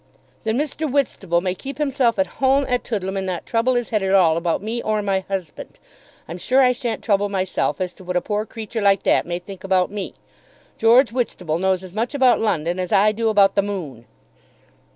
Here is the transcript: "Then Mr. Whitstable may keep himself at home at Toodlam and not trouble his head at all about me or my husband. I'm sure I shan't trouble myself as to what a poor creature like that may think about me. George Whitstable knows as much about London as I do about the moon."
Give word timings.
"Then 0.45 0.57
Mr. 0.57 0.91
Whitstable 0.91 1.41
may 1.41 1.53
keep 1.53 1.77
himself 1.77 2.17
at 2.17 2.25
home 2.41 2.65
at 2.67 2.83
Toodlam 2.83 3.15
and 3.17 3.27
not 3.27 3.45
trouble 3.45 3.75
his 3.75 3.89
head 3.89 4.01
at 4.01 4.15
all 4.15 4.35
about 4.35 4.63
me 4.63 4.81
or 4.81 5.03
my 5.03 5.19
husband. 5.27 5.77
I'm 6.27 6.39
sure 6.39 6.59
I 6.59 6.71
shan't 6.71 7.03
trouble 7.03 7.29
myself 7.29 7.79
as 7.79 7.93
to 7.93 8.03
what 8.03 8.15
a 8.17 8.21
poor 8.21 8.47
creature 8.47 8.81
like 8.81 9.03
that 9.03 9.27
may 9.27 9.37
think 9.37 9.63
about 9.63 9.91
me. 9.91 10.15
George 10.75 11.11
Whitstable 11.11 11.59
knows 11.59 11.83
as 11.83 11.93
much 11.93 12.15
about 12.15 12.39
London 12.39 12.79
as 12.79 12.91
I 12.91 13.11
do 13.11 13.29
about 13.29 13.53
the 13.53 13.61
moon." 13.61 14.07